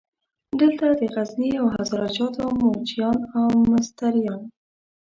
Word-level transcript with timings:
دلته 0.59 0.87
د 0.99 1.01
غزني 1.13 1.51
او 1.61 1.65
هزاره 1.75 2.09
جاتو 2.15 2.43
موچیان 2.61 3.17
او 3.39 3.49
مستریان. 3.71 4.41